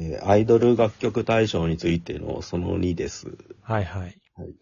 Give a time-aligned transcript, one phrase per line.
[0.00, 3.36] えーアイドル楽曲大賞についてのその2です。
[3.62, 4.02] はいはい。
[4.34, 4.54] はい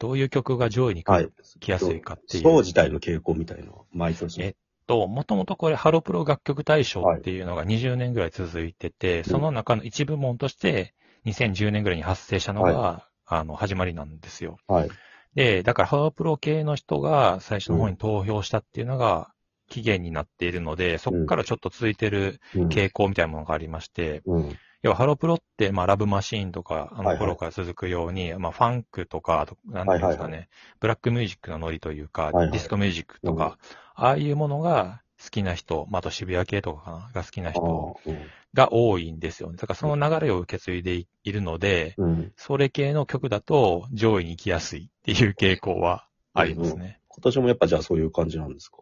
[0.00, 1.30] どういう曲が上位に来,、
[1.68, 2.42] やすいかっていう。
[2.42, 4.42] 賞自体の傾向みたいな、毎年。
[4.42, 10.94] えと、もともとこれ、ハロプロ楽曲大賞っていうのが20年ぐらい続いてて、その中の一部門として、
[11.24, 14.58] 2010年ぐらいに発生したのが、あの、始まりなんですよ。
[14.66, 14.90] はい。
[15.34, 19.33] で、だからハロプロ系の人が最初の方に投票したっていうのが
[19.68, 22.68] 期限になっているので、そこからちょっと続いてるうん。
[22.68, 24.56] 傾向みたいなものがありまして、うん。
[24.82, 30.46] 要はハロプロって、まあ、ラブマシーンとか、あはいはいの頃から続くように、まあ、ファンクとか、なんていうんですかね、はいは
[30.80, 33.58] ブラックミュージックのノリというか、はいはいディスコミュージックとか、
[33.94, 38.18] ああいうものが好きな人、まあ、あと渋谷系とかが好きなあ人ー
[38.52, 39.56] が多いんですよね。
[39.56, 42.06] だからその流れを受け継いでいいるので、うん。
[42.06, 42.32] うん。
[42.36, 47.00] それ系の曲だと上位に行きやすいっていう傾向はありますね。
[47.08, 48.78] 今年もやっぱじゃあそういう感じなんですか？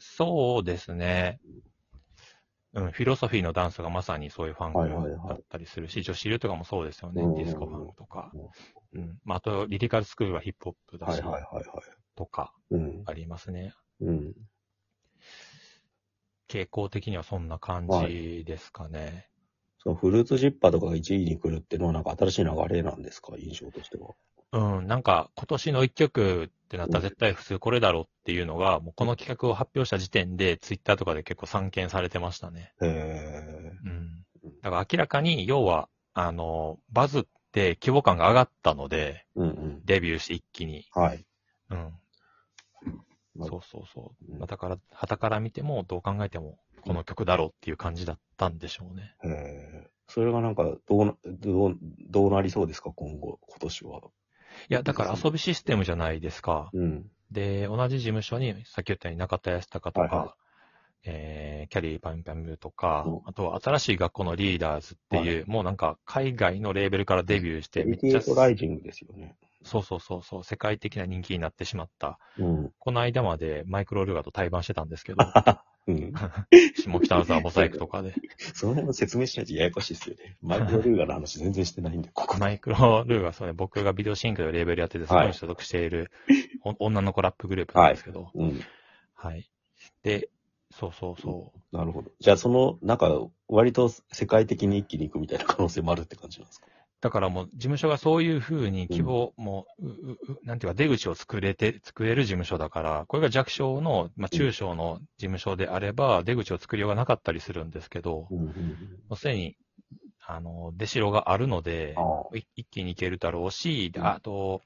[0.00, 1.38] そうですね。
[2.72, 7.22] うん、フィロソフィーのダンスがまさにそういうファンはいはいはいクだったりするし、女子流とかもそうですよね。
[7.22, 8.32] うんディスコファンクとか
[8.92, 9.02] うん。
[9.02, 9.18] うん。
[9.24, 11.64] まあ、あと、 lyrical school はヒップホップだし、はいはいはいはい。
[12.16, 13.02] とかうん。
[13.06, 13.74] ありますね。
[14.00, 14.34] うん。
[16.48, 19.28] 傾向的にはそんな感じですかね。
[19.78, 23.34] そのフルーツジッパーとかが1位に来るっていうのはなんか新しい流れなんですか？
[23.38, 24.10] 印象としては。
[24.52, 32.72] うん、なんか今年の一曲ってなったら絶対普通これだろうっていうのが、もうこの企画を発表した時点でツイッターとかで結構散見されてましたね。
[32.80, 33.72] へえ。
[33.84, 34.24] うん。
[34.62, 39.84] だから明らかに、要は、あの、バズって規模感が上がったので、うんうん。
[39.84, 40.86] デビューして一気に。
[40.92, 41.24] はい。
[41.70, 41.94] うん。
[43.36, 44.46] まあそうそうそう。
[44.46, 49.14] だから、旗から見ても、どう考えても、この曲だろうっていう感じだったんでしょうね。
[49.24, 49.90] へえ。
[50.08, 51.78] それがなんか、どうな、どう、
[52.08, 52.90] どうなりそうですか？
[52.92, 54.00] 今後、今年は。
[54.68, 56.70] いや、だから遊びシステムじゃないですか。
[56.72, 57.06] うん。
[57.30, 60.34] で、同じ事務所に、さっき言ったように中田康隆とか、はいは
[61.04, 69.36] えー、キャリーパンパンブーとか、うんあとは新しい学校のリーダーズっていう、もうなんか海外のレーベルからデビューして、めっちゃ、88ライジングですよね。
[69.62, 72.18] そうそうそうそう、世界的な人気になってしまった。
[72.38, 72.72] うん。
[72.78, 75.18] この間までマイクロルーガと対バンしてたんですけど、
[75.86, 76.12] うん。
[76.76, 78.14] 下北沢モザイクとかで。
[78.54, 80.36] その辺の説明しないとややこしいですよね。
[80.40, 86.10] マイクロルーガーの話全然してないんで、ここマイクロルーガ、そうね、僕がビデオシンクでレーベルやってて、そこに所属している、
[86.64, 88.60] お 女の子ラップグループなんですけど、うん。
[89.14, 89.50] はい。
[90.02, 90.30] で、
[90.70, 91.76] そうそうそう。
[91.76, 92.10] なるほど。
[92.20, 93.10] じゃあ、その、なんか、
[93.48, 96.66] 割と世界的に一気に行くみたいな可能性もあるって感じなんですか？
[97.00, 109.56] だからもう、事務所がそういうふうに希望も、うううなんていうか、出口を作れて、作れる事務所だから、これが弱小の、まあ、中小の事務所であれば、出口を作りようがなかったりするんですけど、うんうんもうすでに、
[110.26, 111.96] あの、出城があるので
[112.54, 114.06] 一気に行けるだろうし、うん。
[114.06, 114.62] あと、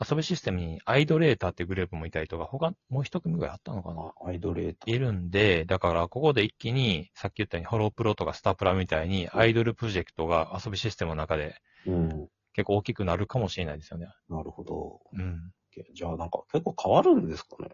[0.00, 4.12] 遊びシステムにアイドレーターってグループもいたりとか、他、もう一組ぐらいあったのかな？
[4.24, 4.94] あアイドレーター。
[4.94, 12.28] いるんで、だからここで一気に、さっき言ったように、ホロプロとかスタプラみたいに、アイドルプロジェクトが遊びシステムの中でうん。
[12.52, 14.08] 結構大きくなるかもしれないですよね。
[14.28, 15.00] なるほど。
[15.12, 15.52] うん。
[15.94, 17.68] じゃあ、なんか結構変わるんですかね？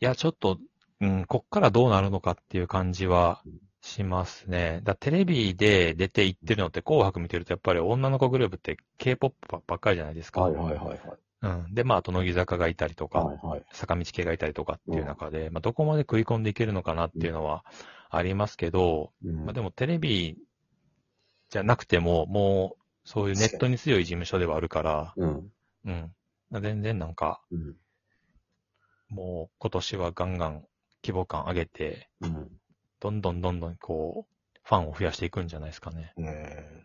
[0.00, 0.58] いや、ちょっと、
[1.00, 3.42] うん、こっからどうなるのかっていう感じは
[3.82, 4.80] しますね。
[4.84, 9.34] だテレビで出ていってるのって紅白見てるとやっぱり女の子グループって K-POP
[9.66, 10.42] ばっかりじゃないですか。
[10.42, 10.98] はいはいはいはい。
[11.42, 11.74] うん。
[11.74, 13.64] で、まあ、あと乃木坂がいたりとか、はいはい。
[13.72, 17.64] 坂道系がいたりとかっていう中で、まあ、どこまで食い込んでいけるのかなっていうのは
[18.08, 20.38] ありますけど、うんまあ、でもテレビ
[21.50, 25.52] じゃなくても、もう、そういうネットに強い事務所ではあるから、うん。
[25.86, 26.12] うん。
[26.62, 27.74] 全然なんか、うん。
[29.08, 30.64] もう今年はガンガン
[31.04, 32.48] 規模感上げて、うん。
[33.02, 36.12] どんどんどんどんこう、ファンを増やしていくんじゃないですかね。
[36.18, 36.82] え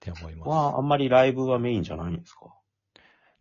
[0.00, 0.48] て思いー、ます。
[0.48, 2.54] は、あんまりライブはメインじゃないんですか？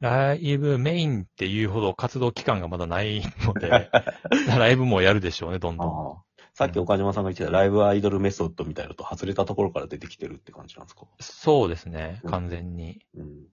[0.02, 3.90] ライブメインっていうほど活動期間がまだないので、
[4.48, 6.24] ライブもやるでしょうね、どんどん。
[6.54, 11.06] さっき岡島さんが言ってたライブアイドルメソッドみたいなのと外れたところから出てきてるって感じなんですか？
[11.22, 13.06] そうですね、うん完全に。
[13.16, 13.48] うん。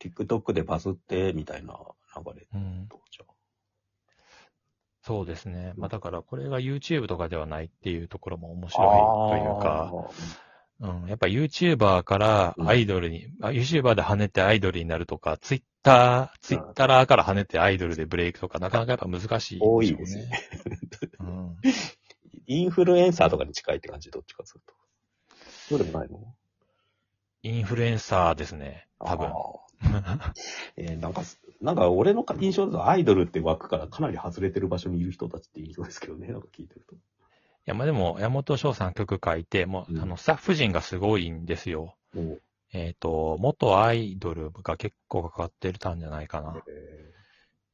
[0.00, 1.76] TikTok でバズって、みたいな
[2.16, 3.32] 流れうん、と、じゃあ。
[5.02, 5.72] そうですね。
[5.76, 9.92] まあだからこれが YouTube とかではないっていうところも面白いというか、
[10.80, 20.30] うん、やっぱ YouTuber からアイドルに、あ YouTuber で跳ねてアイドルになるとか、Twitter、Twitterer から跳ねてアイドルでブレイクとか、なかなかやっぱ難しい、多いですね。
[21.20, 21.56] うん。
[22.46, 24.74] インフルエンサーとかに近いって感じ、どっちかすると。
[25.68, 26.34] そうでもないの？
[27.42, 29.32] インフルエンサーですね、多分
[30.76, 31.22] えーなんか、
[31.60, 36.94] なんか俺の印象だとアイドルって枠からかなり外れてる場所にいる人たちって印象ですけどね、 なんか聞いてると。
[36.94, 36.98] い
[37.66, 41.96] や、まあでも、山本翔さん曲書いて、もう、うんあの、スタッフ陣がすごいんですよ。
[42.72, 46.62] えっ、と、元アイドルが結構関わってたんじゃないかな。
[46.66, 47.12] え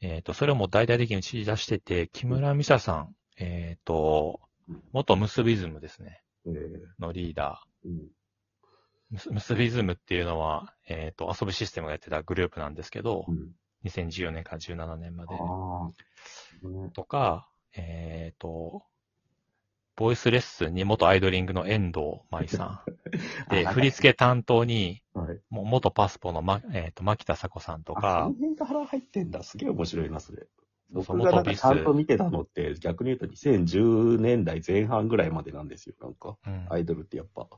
[0.01, 4.41] えっ、と、それをもう大々的に打ち出してて、木村美沙さん、えっ、と、
[4.93, 6.23] 元ムスビズムですね。
[6.47, 6.55] ええ
[6.99, 8.11] のリーダうん。
[9.13, 9.33] ー。
[9.33, 13.53] ムスビズムっていうのは、えっ、と、遊ぶシステムがやってたグループなんですけどう、ん。
[13.89, 15.35] 2014年から17年まで。
[16.93, 18.83] とか、えっ、と、
[19.97, 22.81] ボイスレッスンに元アイドリングの遠藤舞さん。
[23.51, 25.41] で、あ振り付け担当に、はい。
[25.49, 29.43] もう元パスポのま、えっ、と、牧田佐子さんとあ、かその、辺が入ってんだ。
[29.43, 30.47] すげえ面白いな、それ。
[30.91, 35.95] 僕がなんかちゃんと見てたのって、逆に言うと2010年代前半ぐらいまでなんですよ。
[36.01, 37.49] なんか、うんアイドルってやっぱ。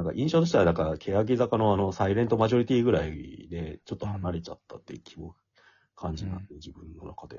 [0.00, 5.36] うんなんか印象としては、なんか、欅坂のあの、サイレントマジョリティぐらいで、ちょっと離れちゃったっていう気も、
[5.94, 7.36] 感じなんで、自分の中で。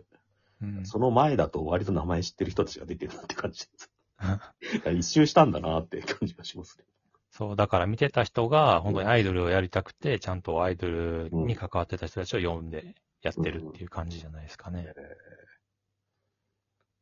[0.62, 3.92] うんその前だと割と名前知ってる人たちが出てるなって感じです。
[4.96, 6.86] 一周したんだなって感じがしますね。
[7.32, 12.94] そう、だから見てた人が、本当にアイドルをやりたくて、ちゃんとアイドルに関わってた人たちを読んで
[13.24, 14.84] やってるっていう感じじゃないですかね。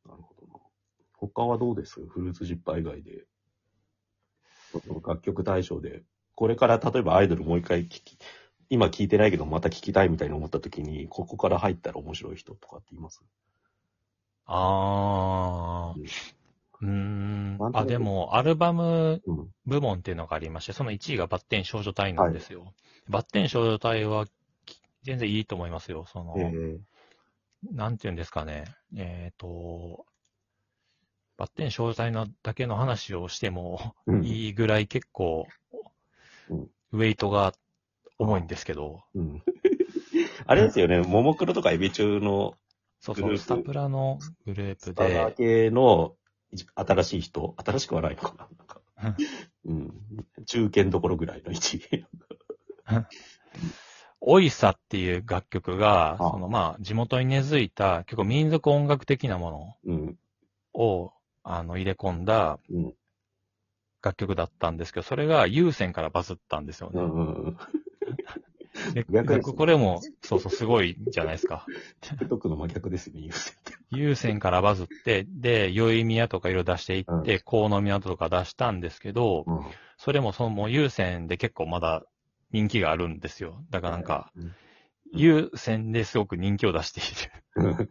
[0.06, 0.54] なるほどな。
[1.18, 2.00] 他はどうです？
[2.06, 3.26] フルーツジッパー以外で。
[4.71, 6.04] その楽曲対象で。
[6.36, 8.18] これから例えばアイドルもう一回聞き、
[8.69, 13.21] 今聞いてないけどまた聞きたいみたいに思った時に、ここから入ったら面白い人とかって言います？
[14.45, 16.30] あー。
[16.81, 19.50] うーんあ、でも、アルバムうん。
[19.66, 22.74] 部門っていうのがありまして、その1位がバッテン少女隊なんですよ。
[23.10, 24.25] バッテン少女隊は
[24.65, 26.06] き全然いいと思いますよ。
[26.07, 26.80] その、ええ
[27.72, 28.63] なんていうんですかね。
[28.95, 30.06] えっ、と、
[31.39, 34.25] バッテン少女隊のだけの話をしてもうん。
[34.25, 35.47] いいぐらい結構
[36.50, 37.53] うん、ウェイトが
[38.18, 39.41] 重いんですけど、うん。
[40.45, 42.56] あれですよね、ももクロとかエビ中の
[43.00, 46.15] そうそう、スタプラのグループスターで、系の
[46.51, 48.33] 一新しい人、新しくはないのか。
[48.36, 48.47] な
[49.03, 49.13] なん。
[49.13, 49.18] か、
[49.65, 49.94] うん。
[50.45, 51.81] 中堅どころぐらいの位置。
[54.19, 56.18] オイサっていう楽曲が、あ。
[56.18, 60.06] そのまあ、地元に根付いた結構民族音楽的なもうん。
[60.75, 61.13] のを、
[61.44, 62.94] あの、入れ込んだうん。
[64.01, 67.01] 楽曲だったんですけど、それが有線からバズったんですよね。
[67.01, 67.21] うんう
[67.51, 67.57] ん。
[68.94, 71.65] で逆ですねこれも、そうそう、すごいじゃないですか。
[72.01, 73.74] TikTok の真逆ですよね、優先って。
[73.91, 79.59] 有線からバズって、で、宵宮とかいろいろ出していって、河野港とか出したんですけど、うん。
[79.97, 82.03] それもそのもう有線で結構まだ
[82.51, 83.65] 人気があるんですよ。
[83.69, 84.56] だからなんか、うん、
[85.13, 87.03] 有線ですごく人気を出してい
[87.83, 87.89] る。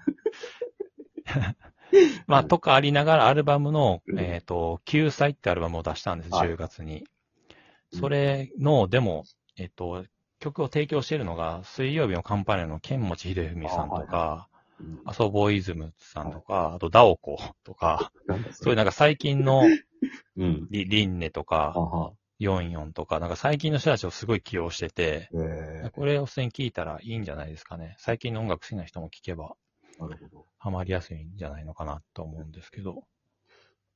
[1.92, 7.00] うんまあ、とかありながらアルバムのう、んえっ、と、救済ってアルバムを出したんです、はい10月に。
[7.00, 9.24] うんそれの、でも、
[9.56, 10.04] えっ、と、
[10.40, 14.58] 曲を提供しているのが、水曜日のカンパネラの剣持秀文さんとか、うん
[15.04, 19.62] アソボイズムさんとか、あとダオコとか、なんだそういうなんか最近の
[20.36, 20.68] うん。
[20.70, 22.12] リリンネとはか、は。
[22.40, 27.96] 44とか、なんか最近の人たちをすごい起用してて、えこれを普通に聞いたらいいんじゃないですかね。
[27.98, 30.37] 最近の音楽好きな人も聞けばー、なるほど。
[30.58, 33.04] ハマりやすいんじゃないのかなと思うんですけど。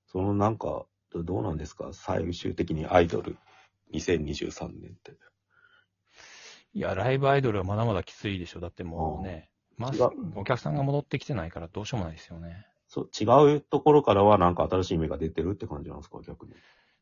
[0.06, 1.90] そのなんか、どどうなんですか？
[1.92, 3.36] 最終的にアイドル
[3.92, 5.12] 2023年って。
[6.74, 8.60] いや、ライブアイドルはまだまだきついでしょ。
[8.60, 12.66] だってもうね、ま違あう、お客さんが戻ってきてないからどうしようもないですよね。
[12.88, 16.20] そう、違うところからはなんか新しい芽が出てるって感じなんですか？
[16.26, 16.52] 逆に。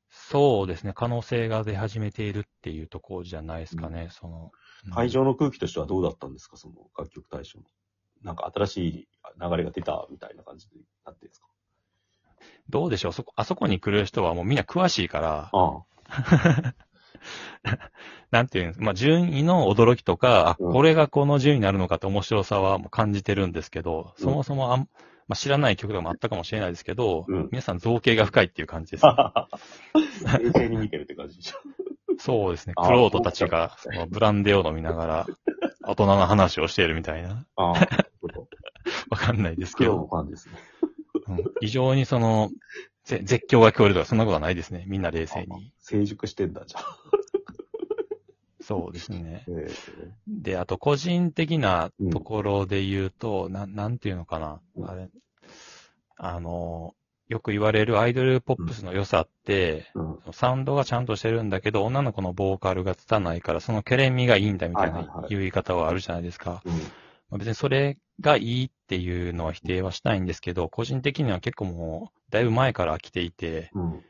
[0.09, 0.93] そうですね。
[0.93, 4.09] 可能性が出始めているっていうところじゃないですかね。
[4.11, 4.51] その、
[4.87, 6.57] うん会場の空気としてはどうだったんですか？
[6.57, 7.65] その楽曲大賞の。
[8.23, 9.09] なんか新しい
[9.41, 11.47] 流れが出たみたいな感じでなってるんですか？
[12.69, 13.13] どうでしょう？
[13.13, 16.75] そこ、あそこに来る人はもうみんな詳しいから、ああ。
[18.31, 18.81] なんていうんです？
[18.81, 20.73] まあ、順位の驚きとか、あ、うん。
[20.73, 24.25] これがこの順位になるのかって面白さはもう感じてるんですけど、うん。
[24.25, 27.49] そもそもあん、まあ、知らない曲とかもあったかもしれないですけど、うん。
[27.51, 29.05] 皆さん造形が深いっていう感じです。
[29.05, 31.59] 冷静に見てるって感じでしょ。
[32.19, 32.75] そうですね。
[32.77, 35.27] あクロートたちが、そのブランデーを飲みながら、
[35.91, 37.45] 大人の話をしているみたいな。
[37.57, 37.75] ああ。
[39.11, 40.55] わかんないですけ黒のど、ファンですね。
[41.29, 42.51] うん異常にその、
[43.05, 44.85] ぜ絶叫が聞こえるとか、そんなことはないですね。
[44.87, 45.73] みんな冷静に。
[45.79, 46.97] 成熟してんだ、じゃあ。
[48.63, 49.45] そうですね。
[49.49, 49.69] え
[50.29, 54.61] で、あと個人的なところで言うと、なん、なんていうのかな。
[54.77, 55.09] うんあれ、
[56.17, 56.95] あの、
[57.31, 60.33] よく言われるアイドルポップスの良さって、えうん。
[60.33, 66.61] サウンドがちゃんとしてるんだけど、女の子のボーカルが拙いから、そのケレン味がいいんだみたいなはいはいはい言い方はあるじゃないですか。
[67.31, 74.05] 別にそれがいいっていうのは否定はしたいんですけど、個人的には結構もう、だいぶ前から来ていて、うん。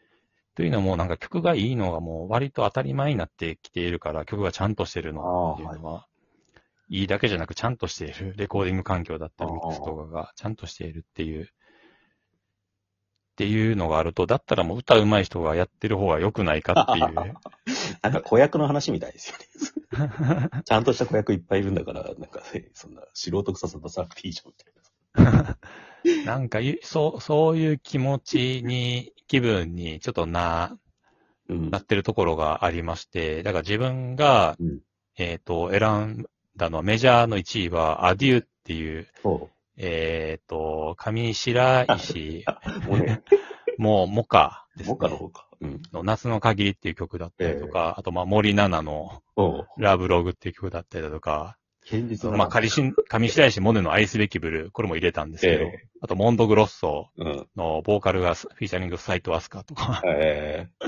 [0.55, 6.07] というのもなんか曲がいいのがもう割と当たり前になってきているから、曲がちゃんとしてるのっていうのは、
[6.89, 8.35] いいだけじゃなくちゃんとしている。
[8.39, 11.49] レコーディング環境だったり、ミックスとかがちゃんとしているっていう、
[13.41, 17.15] っていうのがあると、だったらもう歌うまい人がやってる方が良くないかっていう。
[18.03, 20.51] なんか子役の話みたいですよね。
[20.63, 24.53] ちゃんとした子役いっぱいいるんだから、なんかね、そんな素人臭さ出さなくていいじゃん
[25.17, 25.59] みたいな。
[26.27, 30.79] なんかゆ、そう、そういう気持ちに気分にちょっとな、
[31.49, 31.79] うんな。
[31.79, 34.81] ってるところがありまして、だから自分が、うん
[35.17, 42.45] えっ、と、選んだのはメジャーの1位は、アデューっていう、そえっ、と、上白石、
[42.87, 42.89] う。
[42.89, 43.23] もうね、
[43.79, 44.93] もう、モカですね。
[44.93, 45.49] モカの方か。
[45.61, 45.83] うん。
[45.93, 49.23] の夏の限りっていう曲だったりとか、あと、まあ、森七菜の。
[49.79, 57.49] ラブログっていう曲だったりだとか、現実まあ、仮しん上白石モネの愛すべきブルー、これも入れたんですけど、えあと、モンドグロッソうん。
[57.57, 60.87] のボーカルがフィーチャリングサイトアスカとか、ええ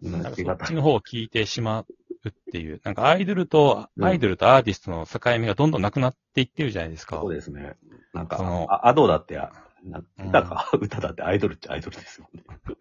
[0.08, 1.84] なんかそなっちの方を聞いてしま
[2.28, 7.20] うっていう、なんかアイドルと、うんアイドルとアーティストの境目がどんどんなくなっていってるじゃないですか。
[7.20, 7.76] そうですね。
[8.12, 9.52] なんか、そのあアドだって、あ
[9.84, 12.42] なうん歌か、 歌だってアイドルっちゃアイドルですよね。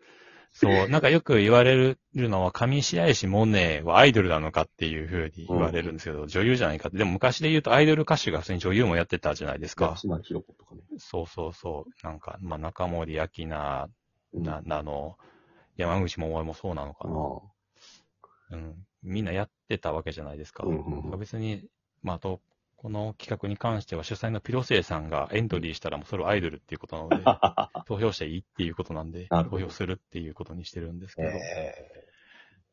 [0.54, 6.98] そう、なんかよく言われるのは、上白石モネはアイドルなのかっていう風に言われるんですけど、女優じゃないかって。
[6.98, 9.96] でも昔で言うとアイドル歌手が普通に女優もやってたじゃないですか。
[9.98, 10.82] 島ひろ子とかね。
[10.98, 12.08] そうそうそう。
[12.08, 13.90] なんか、まあ中森明菜、
[14.34, 15.18] うんな、あの、
[15.76, 18.58] 山口百恵もそうなのかな。
[18.58, 18.76] うん。
[19.04, 20.64] みんなやってたわけじゃないですか。
[20.66, 21.66] うんうんうん別に、
[22.02, 22.42] まあ、あと、
[22.76, 27.24] この企画に関しては主催のピロセイさんがエントリーしたらもうそれはアイドルっていうことなので、
[27.88, 32.06] 投票していいっていうことなんで、投票するっていうことにしてるんですけど、え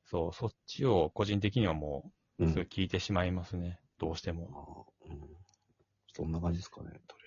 [0.05, 3.79] そう、そっちを個人的にはもう、えうんすぐ聞いてしまいますね。
[3.99, 4.87] どうしても。
[5.07, 5.21] うん
[6.17, 7.25] そんな感じですかね、とり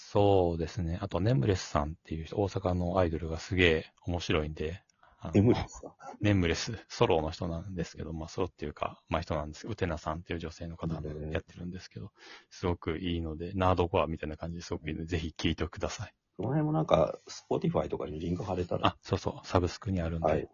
[0.00, 0.98] そうですね。
[1.00, 4.82] あと、ネムレスさんっていう大阪のアイドルがすげえ面白いんで、
[5.20, 5.42] あのあえず。
[5.42, 5.94] 眠いですか？
[6.20, 12.12] ネムレス、ソロの人なんですけど、まあソロっていうか、まあ人なんですけど、ウテナさんっていう女性の方がうんやってるんですけど、
[12.50, 16.14] すごくいいので、ナードコアみたいな感じですごくいいので、ぜひ聴いてください。
[16.36, 17.18] その辺もなんか、
[17.50, 20.48] Spotify とかにリンク貼れたら、あ、そうそう、サブスクにあるんで、はい。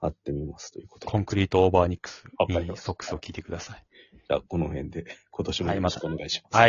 [0.00, 1.12] 貼ってみますということで。
[1.12, 3.84] コンクリートオーバーニックスわかりましたにソックスを聴いてください。
[4.26, 6.56] じゃあ、この辺で、今年もよろしくお願いします。
[6.56, 6.68] はい。